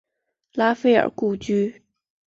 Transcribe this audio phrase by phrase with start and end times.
[0.53, 1.83] 拉斐尔故居。